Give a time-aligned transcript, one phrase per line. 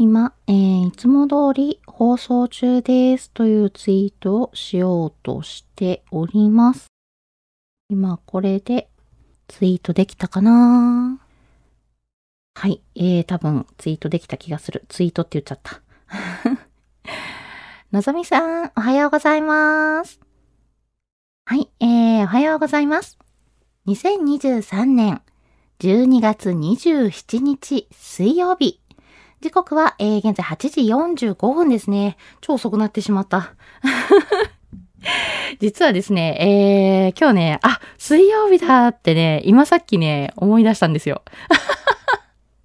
[0.00, 6.86] 今、えー、いつも通り放送中ですというツイートをしようとしております。
[7.90, 8.88] 今これで
[9.46, 11.18] ツイートできたかな？
[12.54, 14.86] はい、えー、多分ツイートできた気がする。
[14.88, 15.82] ツイートって言っちゃった。
[17.92, 20.18] のぞみさん、おはようございます。
[21.44, 23.18] はい、えー、おはようございます。
[23.86, 25.20] 2023年
[25.78, 28.80] 12月27日水曜日。
[29.40, 30.56] 時刻は、えー、現在8
[31.16, 32.18] 時45分ですね。
[32.42, 33.54] 超遅くなってしまった。
[35.60, 41.22] 実はですね、えー、今日ね、あ、水曜日だってね、今さっきね、思い出したんですよ。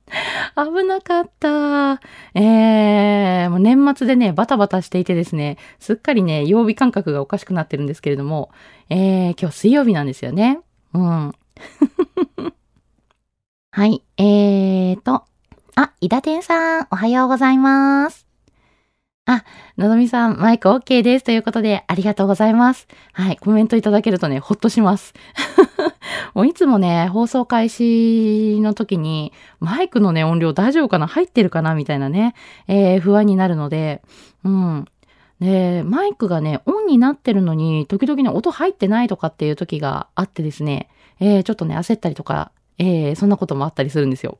[0.58, 2.02] 危なかった。
[2.34, 8.52] えー、もう年末でね、バタバタしていてですね、すっかりね、曜日感覚がおかしくなってるんですけれども、
[8.90, 10.59] えー、今日水曜日なんですよね。
[10.94, 11.31] うん。
[13.72, 15.24] はい、えーと、
[15.78, 18.25] あ、伊田天さん、おはようございます。
[19.25, 19.44] あ、
[19.78, 21.25] のぞみさん、マイク OK です。
[21.25, 22.88] ということで、ありがとうございます。
[23.12, 25.14] はい、コメントいただけるとね、ほっとします。
[26.34, 31.08] もういつもね、放送開始の時に、マイクのね、音量大丈夫かな？
[31.08, 31.75] 入ってるかな？
[31.75, 32.35] みたいなね、
[32.69, 34.02] えー、不安になるので、
[34.46, 34.85] うん。
[35.41, 40.88] で、マイクがね、オンになってるのに、時々ね、音入ってないとかっていう時があってですね、
[41.19, 44.38] えー、ちょっとね、焦ったりとか、えー、そんなこともあったりするんですよ。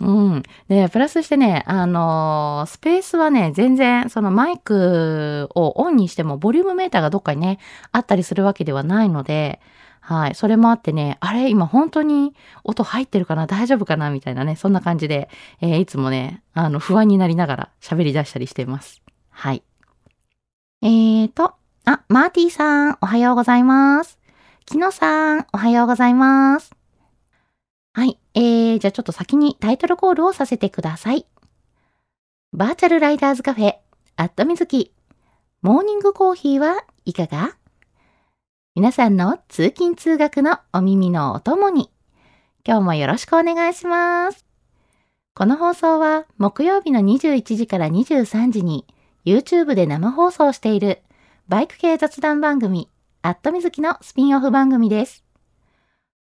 [0.00, 0.42] うん。
[0.68, 7.58] で、プラスしてね、あのースペースはね、全然、そのマイクをオンにしても、ボリュームメーターがどっかにね、
[7.92, 9.60] あったりするわけではないので、
[10.00, 10.34] はい。
[10.34, 12.34] それもあってね、あれ今本当に
[12.64, 15.28] 音入ってるかな大丈夫かなみたいなね、そんな感じで、
[15.60, 19.02] えーいつもね、あの、不安になりながら喋り出したりしています。
[19.28, 19.62] はい。
[20.82, 21.52] えーと、
[21.84, 24.18] あ、マーティーさん、おはようございます。
[24.64, 26.79] キノさん、おはようございます。
[27.92, 28.18] はい。
[28.34, 31.26] えー、じゃあちょっと先にタイトルコールをさせてください。
[32.52, 33.74] バーチャルライダーズカフェ、
[34.16, 34.92] アットみずき。
[35.62, 37.56] モーニングコーヒーはいかが？
[38.76, 41.90] 皆さんの通勤通学のお耳のお供に、
[42.64, 44.46] 今日もよろしくお願いします。
[45.34, 48.86] この放送は木曜日の21時から23時に
[49.24, 51.02] YouTube で生放送している
[51.48, 52.88] バイク系雑談番組、
[53.22, 55.24] アットみずきのスピンオフ番組です。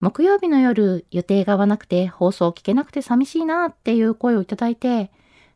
[0.03, 5.12] 木曜日の夜予定が合わなくて放送聞けなくて寂しいなっていう声をいただいて、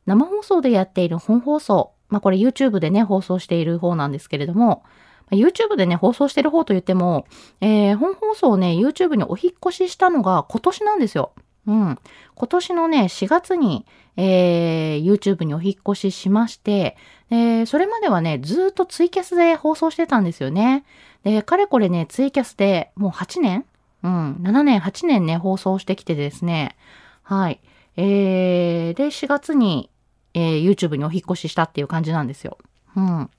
[0.06, 4.86] 生放送でやっている本放送、まあこれ YouTube でね放送している方なんですけれども、
[5.32, 7.28] YouTube でね放送してる方と言っても、
[7.60, 11.34] えー本放送をね YouTube にお引越ししたのが今年なんですよ。
[11.68, 12.00] うん。
[12.36, 16.96] 今年のね4月に、えー YouTube にお引越ししまして、
[17.30, 20.86] でそれまではねずっとツイキャスで放送してたんですよね。
[21.26, 23.66] で、かれこれねツイキャスでもう8年
[24.08, 26.78] うん、7年、8年ね、放送してきてですね。
[27.24, 27.60] はい。
[27.98, 29.90] えー、で、4月に、
[30.34, 32.58] えー YouTube にお引越ししたっていう感じなんですよ。
[32.96, 33.30] うん。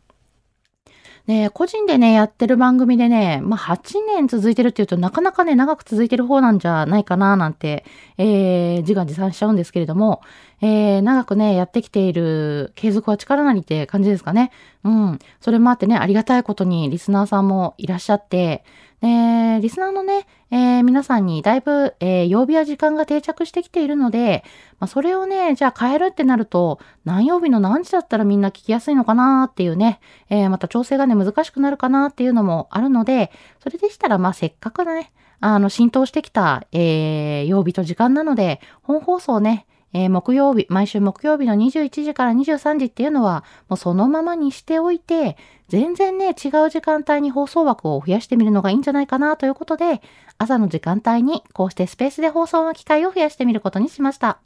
[1.29, 7.85] ね、個人でね、やってる番組でね、まあ、8年続いてるっていうとなかなかね、長く続いてる方なんじゃないかな、なんて、
[8.17, 10.23] えー、自画自賛しちゃうんですけれども、
[10.61, 14.51] えー、長くね、やってきている継続は力なりって感じですかね。
[14.85, 15.19] うん。
[15.41, 18.65] それもあってね、ありがたいことにリスナーさんもいらっしゃって、
[19.01, 24.43] で、リスナーのね、えー、皆さんにだいぶ、えー、曜日や時間が定着してきているので、
[24.81, 30.01] まあ、それをね、じゃあ変えるってなると、何曜日の何時だったらみんな聞きやすいのかなっていうね、
[30.31, 33.31] えー、また調整がね、難しくなるかなっていうのもあるので、
[33.63, 45.37] それでしたら、まあ、せっかくね、あの、浸透してきた、えー、曜日と時間なので、本放送ね、えー、木曜日、毎週木曜日の21時から23時っていうのは、もうそのままにしておいて、
[45.69, 50.03] 全然ね、違う時間帯に放送枠を増やしてみるのがいいんじゃないかなということで、
[50.37, 54.41] 朝の時間帯にこうしてスペースで放送の機会を増やしてみることにしました。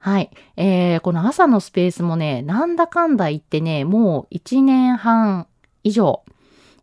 [0.00, 0.30] はい。
[0.56, 5.48] えー、この朝のスペースもね、なんだかんだ言ってね、もう1年半
[5.82, 6.22] 以上、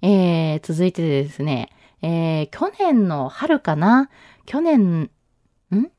[0.02, 1.70] えー、続いてですね、
[2.02, 4.10] えー、去年の春かな？
[4.46, 5.10] 去年、
[5.72, 5.92] ん？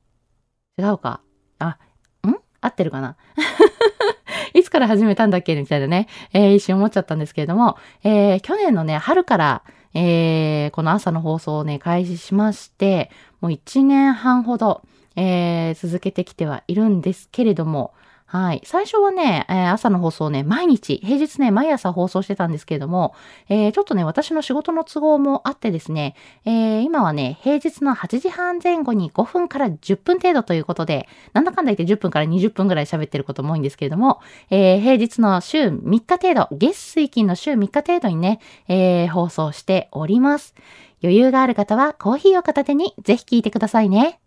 [0.78, 1.20] 違うか
[1.58, 1.78] あ、
[2.26, 2.34] ん？
[2.60, 3.16] 合ってるかな？
[4.54, 5.54] いつから始めたんだっけ？
[5.56, 9.62] みたいなね、えー、一瞬思っちゃったんですけれども、えー、去年のね、春から、
[9.94, 13.10] えー、この朝の放送をね、開始しまして、
[13.40, 14.82] もう1年半ほど、
[15.16, 17.94] えー、続けてきてはいるんですけれども、
[18.28, 18.62] はい。
[18.64, 23.14] 最初はね、えー、朝の放送ね、毎日、平日ね、毎朝放送してたんですけれども、
[23.48, 34.20] えー、ちょっとね、私の仕事の都合もあってですね、えー、今はね、平日の8時半前後に5分から10分程度ということで、なんだかんだ言って10分から20分ぐらい喋ってることも多いんですけれども、
[34.50, 40.54] え平日の週3日程度、月水金の週3日程度にね、え放送しております。
[41.00, 44.18] 余裕がある方はコーヒーを片手にぜひ聞いてくださいね。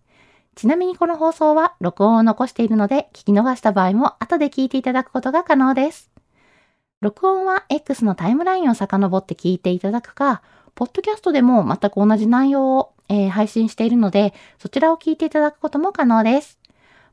[0.59, 6.11] ちなみにこの放送は録音を残しているので、聞き逃した場合も後で聞いていただくことが可能です。
[6.99, 10.41] 録音は X のタイムラインを遡って聞いていただくか、
[10.75, 16.59] ポッドキャストでも全く同じ内容を、えー、配信しているので、そちらを聞いていただくことも可能です。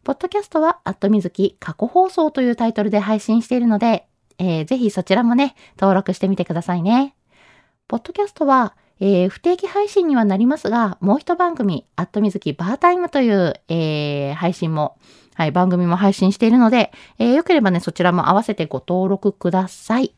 [0.03, 4.09] ポッドキャストは、アットみずき過去放送というタイトルで配信しているので、
[4.39, 7.15] えー、ぜひそちらもね、登録してみてくださいね。
[7.87, 14.97] ポッドキャストは、えー、不定期配信にはなりますが、もう一番組、アットミズキバータイムという、えー、配信も、
[15.35, 20.15] はい、番組も配信しているので、えー、よければね、そちらも合わせてご登録ください。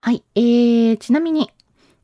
[0.00, 1.50] はい、えー、ちなみに、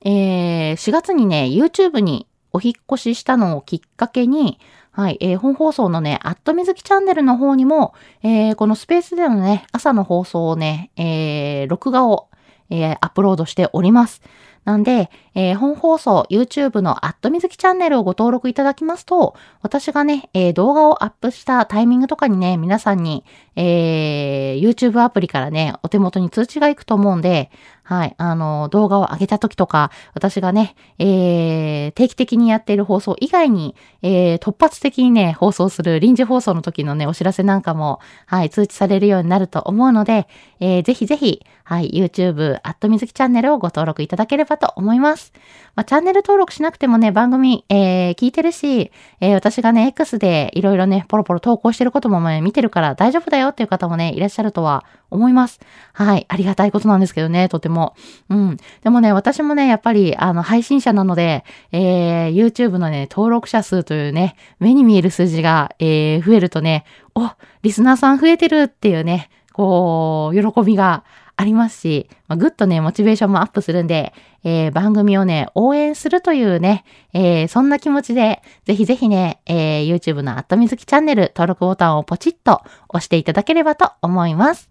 [0.05, 4.59] えー、4月にね、YouTube にお引越ししたのをきっかけに、
[4.93, 12.29] はい、えー、本放送のね、アットみずきチャンネルの方にも、えー、このスペースでのね、朝の放送をね、えー、録画を、
[12.69, 14.23] えー、アップロードしております。
[14.65, 23.25] なんで、えー、本放送 YouTube のアットみずきチャンネルをご登録いただきますと、私がね、えー、動画をアップしたタイミングとかにね、皆さんに、
[23.55, 27.53] えー、YouTube アプリからね、お手元に通知が行くと思うんで、
[27.89, 28.15] はい。
[28.19, 40.29] あの、動画を上げた時とか、私がね、えー、定期的にやっている放送以外に、えー、突発的にね、放送する臨時放送の時のね、お知らせなんかも、はい、通知されるようになると思うので、
[40.61, 45.28] えー、ぜひぜひ、はい、YouTube、アットみずきチャンネルをご登録いただければと思います。
[45.75, 48.91] まあ、チャンネル登録しなくてもね、番組、えー、聞いてるし、
[49.21, 55.61] えー、私がね、X でいろいろね、ポロポロ投稿してることもね、見てるから大丈夫だよっていう方もね、いらっしゃるとは思います。
[55.93, 56.27] はい。
[56.29, 57.95] ありがたいことなんですけどね、とても。
[58.29, 58.57] うん。
[58.83, 66.85] でもね、私もね、やっぱり、あの、配信者なので、えー、YouTube のね、登録者数というね、目に見える数字が、えー、増えるとね、
[67.15, 67.31] お、
[67.63, 71.05] リスナーさん増えてるっていうね、こう、喜びが
[71.41, 74.13] ありますし、まあ、ぐっとね、モチベーションもアップするんで、
[74.43, 84.69] えー、番組をね、応援するというね、えー、そんな気持ちで、ぜひぜひね、えー、YouTube のアットみずきチャンネル登録ボタンをポチッと押していただければと思います。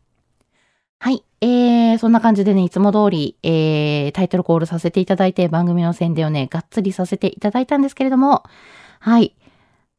[1.00, 1.24] はい。
[1.40, 8.44] えー、そんな感じでね、いつも通り、えー、タイトルコールさせていただいて、番組の宣伝をね、がっつりさせていただいたんですけれども、
[9.00, 9.38] はい。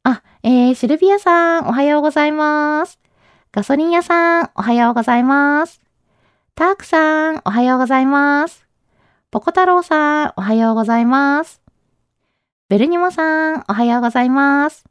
[0.02, 2.98] あ、えー、シルビアさん、おはようございます。
[3.52, 5.87] ガソリン屋さん、おはようございます。
[6.58, 8.66] タークさん、おはようございます。
[9.30, 11.62] ポコ太郎さん、おはようございます。
[12.68, 14.84] ベルニモさん、おはようございます。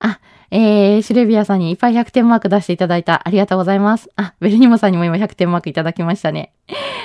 [0.00, 3.26] あ、えー、シルビアさんにいっぱい100点マーク出していただいた。
[3.26, 4.10] ありがとうございます。
[4.16, 6.52] あ、ベルニモさんにも今100点マークいただきましたね。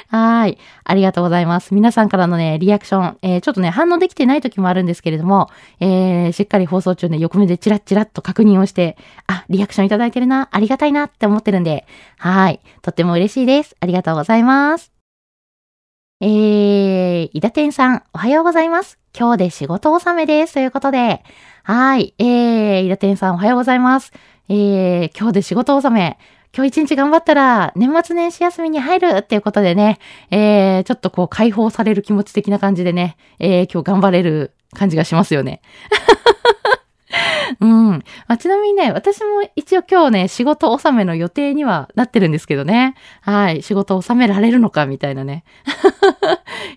[0.08, 0.58] はい。
[0.84, 1.74] ありがとうございます。
[1.74, 11.86] 皆さんからのね、リアクション、えー、ちょっとね、反応できてない時もあるんですけれども、えー、しっかり放送中ね、横目でチラッチラッと確認をして、あ、リアクションいただいてるな、ありがたいなって思ってるんで、
[12.18, 12.60] はい。
[12.82, 13.76] とっても嬉しいです。
[13.80, 14.92] ありがとうございます。
[16.24, 16.30] えー、
[17.22, 18.98] えー伊田天さん、おはようございます。
[19.16, 20.56] 今日で仕事納めです。
[20.56, 21.24] ということで、
[21.64, 22.16] はい。
[22.18, 24.12] えー、伊田天さんおはようございます。
[24.50, 26.18] えー、今日で仕事納め。
[26.56, 30.00] 今日一日頑張ったら年末年始休みに入るっていうことでね、
[30.32, 35.62] えー、ちょっとこう解放される気持ち的な感じでね、えー、今日頑張れる感じがしますよね。
[37.60, 37.90] うん。
[37.90, 42.96] まあ、ちなみにね、私も一応今日ね、仕事納めの予定にはなってるんですけどね。
[43.22, 43.62] はい。
[43.62, 45.44] 仕事納められるのかみたいなね。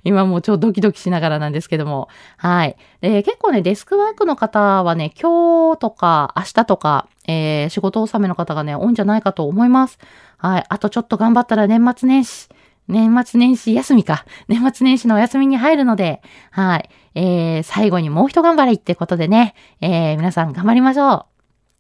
[0.05, 2.09] 今もう超ドキドキしながらなんですけども。
[2.37, 2.77] はい。
[3.01, 9.99] で結構ね、デスクワークの方はね、今日とか明日とか、えー、仕事納めの方がね、多いんじゃないかと思います。
[10.39, 10.65] はい。
[10.69, 12.49] あとちょっと頑張ったら年末年始。
[12.87, 14.27] 年末年始休みか。
[14.47, 16.21] 年末年始のお休みに入るので、
[16.51, 16.91] はい。
[17.15, 21.27] えー、最後にもう一頑張りってことでね、えー、皆さん頑張りましょ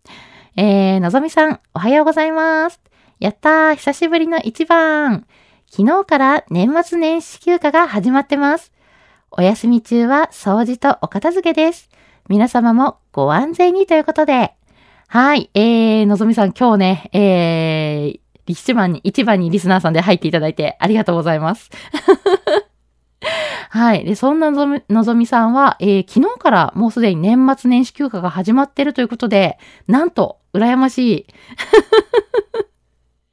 [0.07, 0.11] う。
[0.57, 2.81] えー、のぞみさん、おはようございます。
[3.19, 5.27] やったー、久しぶりの一番。
[5.77, 8.71] 昨日から年末年始休暇が始まってます。
[9.33, 11.89] お休み中は掃除とお片付けです。
[12.29, 14.55] 皆様もご安全にということで。
[15.09, 21.73] はい、えー、のぞみさん今日ね、えー、一番に、一番にリスナーさんで入っていただいてありがとうございます。
[23.71, 24.05] はい。
[24.05, 31.27] で、そんなのぞみのぞみさんは、えー、昨日からもうすでに年末年始休暇が始まってるということで、なんと、羨ましい。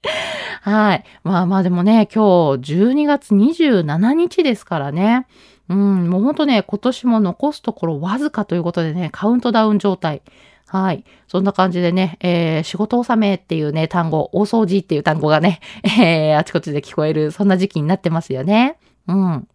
[0.62, 1.04] はい。
[1.24, 5.28] まあまあでもね、今日12月27日ですからね。
[5.70, 10.22] うん、もうほんとね、今年も残すところわずかということでね、カウントダウン状態。
[10.68, 11.04] はい。
[11.28, 18.78] そんな感じでね、えー、仕事納めっていうね、単語、大掃除っていう単語がね、 えー、あちこちで聞こえる、そんな時期になってますよね。
[19.08, 19.48] うん。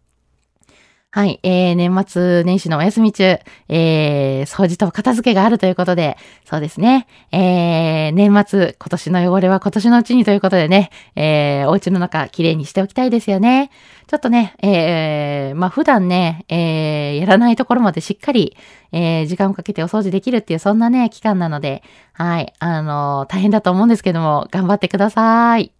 [1.17, 1.39] はい。
[1.41, 7.07] えー、年末年始のお休み中、えー、掃除と片付けがあるということで、そうですね。
[7.31, 13.71] えー、年末、今年の汚れは今年のうちにということでね、えー、お家の中きれいにしておきたいですよね。
[14.05, 18.55] ちょっとね、えー、まあ、普段ね、えー、やらないところまでしっかり、
[18.91, 21.81] えー、時間をかけてお掃除できるっていう、そんなね、期間なので、
[22.13, 22.53] はい。
[22.59, 25.71] あのー、大変だと思うんですけども、頑張ってください。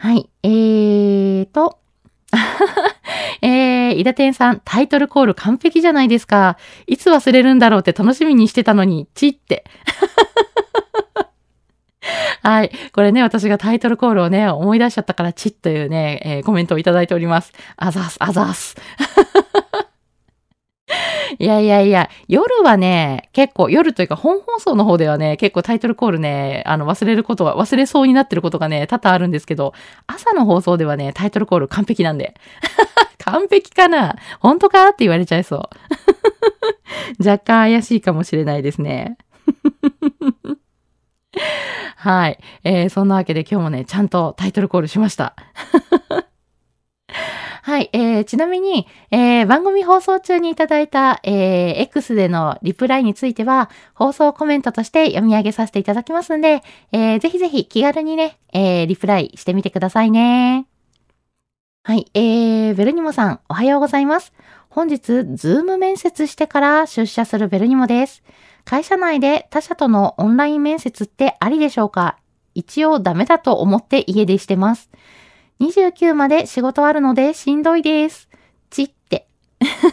[0.00, 0.28] はい。
[0.42, 1.78] えーと、
[3.42, 6.56] えー、伊田天さん、タイトルコール完璧じゃないですか。
[6.86, 9.64] いつ忘れるんだろうって楽しみにしてたのに、チって。
[12.42, 12.70] はい。
[12.92, 17.52] これね、私がタイトルコールをね、思い出しちゃったから、チッというね、えー、コメントをいただいております。
[17.76, 18.76] あざす、あざす。
[21.38, 29.74] いやいやいや、夜はね、結構、夜というか本放送の方ではね、結構タイトルコールね、あの、忘れることは、忘れそうになってることがね、多々あるんですけど、
[30.06, 32.34] 朝の放送ではね、タイトルコール完璧なんで。
[33.26, 34.16] 完璧かな？
[34.40, 34.88] 本当か？
[34.88, 35.68] って言われちゃいそう。
[37.18, 39.18] 若干怪しいかもしれないですね。
[41.96, 42.38] はい。
[42.62, 45.34] えー、そんなわけで今日もね、ちゃんとタイトルコールしました。
[47.62, 60.68] はい、えー、ちなみに、えー、番組放送中にいただいた、えー、X でのリプライについては、放送コメントとして読み上げさせていただきますんで、えー、ぜひぜひ気軽にね、えー、リプライしてみてくださいね。
[61.86, 64.32] はい、えー、ベルニモさん、おはようございます。
[64.68, 68.24] 本日、 Zoom面接してから出社するベルニモです。
[68.64, 72.18] 会社内で他社とのオンライン面接ってありでしょうか？
[72.56, 74.90] 一応ダメだと思って家でしてます。
[75.60, 78.28] 29まで仕事あるのでしんどいです。
[79.60, 79.86] ちって。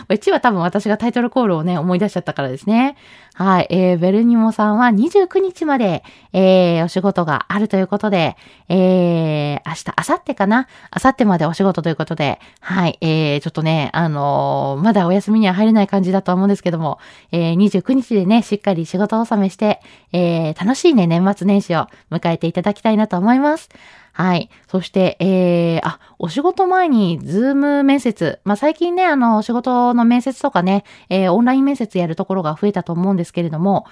[0.00, 2.96] これ、ちは多分私がタイトルコールをね、思い出しちゃったからですね。
[3.34, 3.66] はい。
[3.70, 8.36] えー、ベルニモさんは29日まで、えー、お仕事があるということで、
[8.68, 10.68] えー、明日、明後日かな？
[11.04, 12.98] 明後日までお仕事ということで、はい。
[13.00, 16.98] えー、ちょっとね、あのー、まだお休みには入れない感じだと思うんですけども、
[17.32, 19.80] えー、29日でね、しっかり仕事を納めして、
[20.12, 23.68] えー、楽しいね、年末年始を迎えていただきたいなと思います。
[24.12, 24.50] はい。
[24.68, 28.40] そして、えー、あ、お仕事前に、ズーム面接。
[28.44, 33.86] まあ、最近ね、あの、仕事の面接とかね、えー、オンライン面接やるところが増えたと思うんですけれども、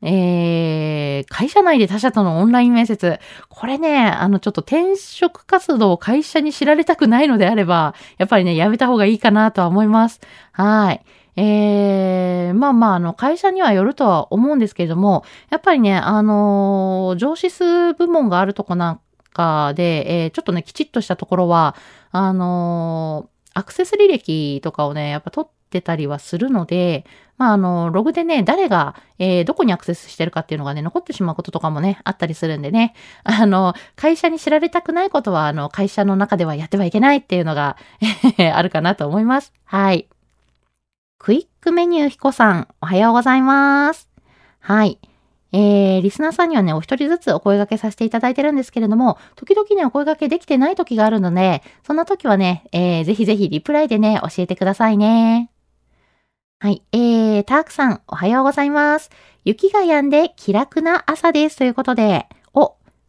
[0.00, 3.18] えー、会社内で他社とのオンライン面接。
[3.48, 10.20] これね、あの、ちょっと転職活動を会社に知られたくないのであれば、やっぱりね、やめた方がいいかなとは思います。
[10.52, 11.04] はい。
[11.36, 19.00] えー、まあまあ、あの、会社にはよるとは思うんですけれども、やっぱりね、あのー、上司数部門があるとこなん
[19.38, 21.76] かで、えー、ちょっとね、きちっとしたところは、
[22.10, 37.76] あのー、アクセス履歴とかをね、やっぱ取ってたりはするので、まあ、あの、ログでね、誰が、えー、どこにアクセスしてるかっていうのがね、残ってしまうこととかもね、あったりするんでね、あの、会社に知られたくないことは、あの、会社の中ではやってはいけないっていうのが
[38.54, 39.52] あるかなと思います。
[39.64, 40.08] はい。
[41.18, 44.08] クイックメニューひこさん、おはようございます。
[44.58, 44.98] はい。
[45.52, 55.50] えー、リスナーさんにはね、お一人ずつお声掛けさせていただいてるんですけれども、時々ね、お声掛けできてない時があるので、そんな時はね、えー、ぜひぜひリプライでね、教えてくださいね。
[56.60, 59.10] はい、えー、タークさん、おはようございます。
[59.44, 61.56] 雪が止んで気楽な朝です。
[61.56, 62.28] ということで、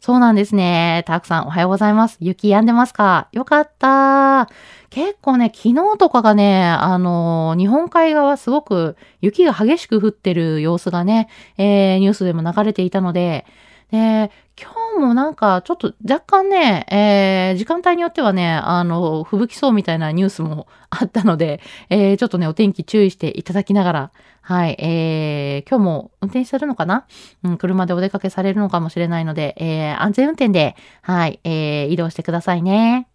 [0.00, 1.04] そうなんですね。
[1.06, 2.16] たくさんおはようございます。
[2.20, 3.28] 雪止んでますか？
[3.32, 4.48] よかった。
[4.88, 11.28] 結構ね、昨日とかがね、あの日本海側すごく雪が激しく降ってる様子がね、
[11.58, 13.44] えー、ニュースでも流れていたので、
[13.90, 14.30] で、
[14.60, 27.06] 今日もなんかちょっと若干ね、えー、時間帯によってはね、あの、吹雪そうみたいなニュースもあったので、えー、ちょっとね、お天気注意していただきながら、はい、えー、今日も運転するのかな？
[27.42, 33.08] うん、車でお出かけされるのかもしれないので、えー、安全運転で、はい、えー、移動してくださいね。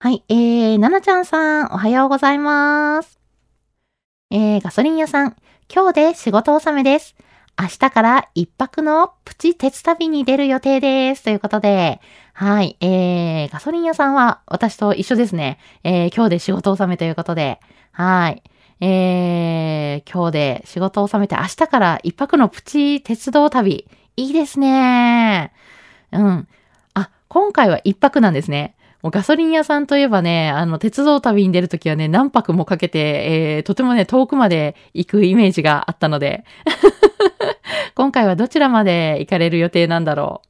[0.00, 3.18] はい、えー、ななちゃんさん、おはようございます。
[4.30, 5.36] えー、ガソリン屋さん、
[5.72, 7.14] 今日で仕事納めです。
[7.60, 11.22] 明日から一泊のプチ鉄旅に出る予定です。
[11.22, 12.00] ということで、
[12.32, 15.58] はい、えー、ガソリン屋さんは私と一緒ですね。
[15.84, 17.60] えー、今日で仕事納めということで、
[17.92, 18.42] はい。
[18.80, 23.86] えー、今日で仕事を収めて明日から一泊のプチ鉄道旅。
[24.16, 25.52] いいですね。
[26.10, 26.48] うん。
[26.94, 28.74] あ、今回は一泊なんですね。
[29.00, 36.44] もうガソリン屋さんといえばね、あの、鉄道旅に出るときはね、何泊もかけて、えー、とてもね、遠くまで行くイメージがあったので、
[37.94, 40.48] 今回はどちらまで行かれる予定なんだろう？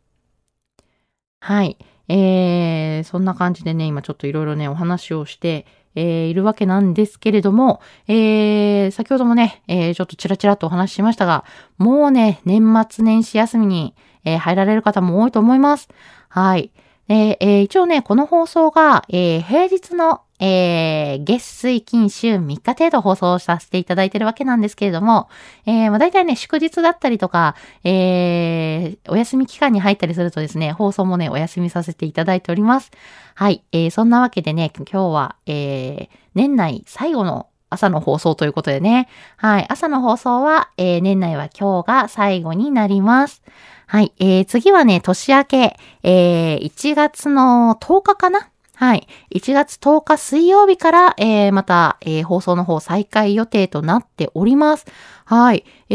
[1.40, 1.78] はい。
[2.08, 11.44] えー、そんな感じでね、今ちょっといろいろね、お話をして、えー、いるわけなんですけれども、えー、先ほどもね、えー、ちょっとチラチラとお話ししましたが、
[11.78, 15.88] もうね、年末年始休みに、えー、入られる方も多いと思います。
[16.28, 16.72] はい。
[17.08, 25.28] えー、一応ね、この放送が、えー、平日のえー、月水金週3日程度放送させていただいてるわけなんですけれども、
[25.66, 32.90] えー、まあ大体ね、祝日だったりとか、えー、お休み期間に入ったりするとですね、放送もね、お休みさせていただいております。
[33.34, 39.08] はい、えー、そんなわけでね、今日は、えー、年内最後の朝の放送ということでね。
[39.36, 39.66] はい。
[39.68, 43.42] 朝の放送は、えー、年内は今日が最後になります。
[43.86, 44.12] はい。
[44.18, 49.06] えー、次はね、年明け、えー、1月の10日かなはい。
[49.34, 54.86] 1月10日水曜日から、えー、また、えー、放送の方再開予定となっております。
[55.24, 55.64] はい。
[55.90, 55.94] え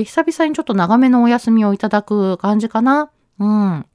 [0.00, 3.10] ー、久々にちょっと長めのお休みをいただく感じかな。
[3.38, 3.86] うん。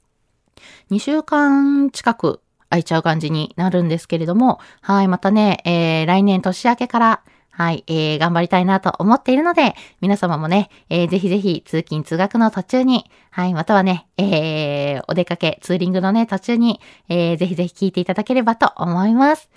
[0.92, 5.10] 2週間近く空いちゃう感じになるんですけれども、はい。
[5.10, 7.22] またね、えー、来年年明けから、
[7.62, 19.48] はい、えー、頑張りたいなと思っているので、皆様もね、えー、ぜひぜひ通勤通学の途中に、はい、またはね、えー、お出かけ、ツーリングのね、途中に、えー、ぜひぜひ聞いていただければと思います。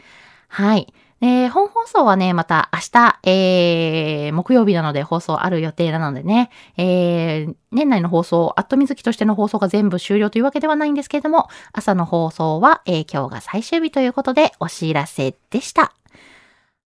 [0.49, 0.92] はい。
[1.23, 15.94] えー、本放送はね、また明日、えー、木曜日なので放送ある予定なのでね、えー、年内の放送、アットみずきとしての放送が全部終了というわけではないんですけれども、朝の放送は、え、今日が最終日ということでお知らせでした。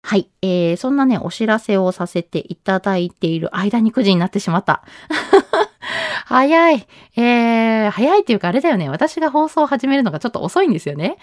[0.06, 0.30] はい。
[0.40, 4.84] えー、そんなね、お知らせをさせていただいている間に9時になってしまった。
[6.26, 6.86] 早い。
[7.16, 8.88] えー、早いっていうかあれだよね。
[8.88, 11.16] 私が放送を始めるのがちょっと遅いんですよね。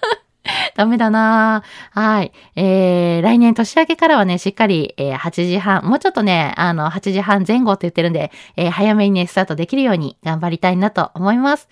[0.76, 2.32] ダメだなはい。
[2.54, 11.68] えー、来年年明けからはね、しっかり、えー、8時半、もうちょっとね、あの、8時半前後って言ってるんで、えー、早めにね、スタートできるように頑張りたいなと思います。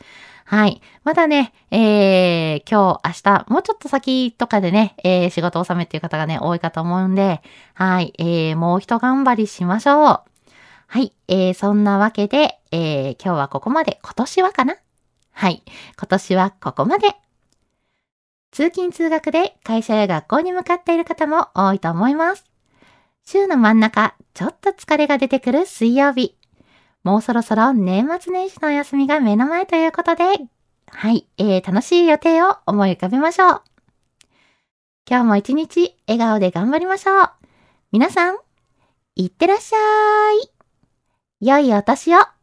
[0.46, 0.82] はい。
[1.04, 7.40] まだね、えー、今日、明日、もうちょっと先とかでね、えー、仕事納めっていう方がね、多いかと思うんで、
[7.72, 8.12] はい。
[8.18, 10.20] えー、もう一頑張りしましょう。
[10.86, 11.12] はい。
[11.28, 13.98] えー、そんなわけで、えー、今日はここまで。
[14.02, 14.76] 今年はかな？
[15.32, 15.62] はい。
[15.96, 17.08] 今年はここまで。
[18.52, 22.44] 通勤通学で会社や学校に向かっている方も多いと思います。
[23.24, 26.36] 週の真ん中、ちょっと疲れが出てくる水曜日。
[27.04, 30.24] もうそろそろ年末年始のお休みが目の前ということで、
[30.88, 33.62] はい、えー、楽しい予定を思い浮かべましょう。
[35.08, 37.30] 今日も一日笑顔で頑張りましょう。
[37.92, 38.38] 皆さん、
[39.16, 39.76] いってらっしゃ
[40.42, 40.50] い。
[41.46, 42.33] 良いお年を。